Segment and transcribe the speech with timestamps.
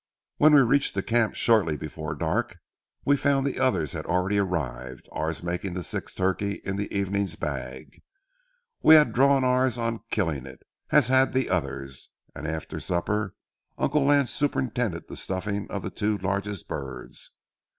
[0.37, 2.57] When we reached the camp shortly before dark,
[3.05, 7.35] we found the others had already arrived, ours making the sixth turkey in the evening's
[7.35, 8.01] bag.
[8.81, 13.35] We had drawn ours on killing it, as had the others, and after supper
[13.77, 17.29] Uncle Lance superintended the stuffing of the two largest birds.